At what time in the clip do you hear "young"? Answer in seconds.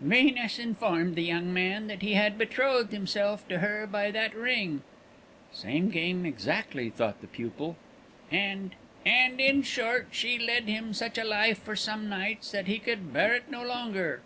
1.24-1.52